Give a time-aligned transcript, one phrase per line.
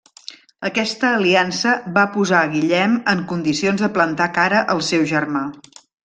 [0.67, 5.43] Aquesta aliança va posar a Guillem en condicions de plantar cara al seu germà.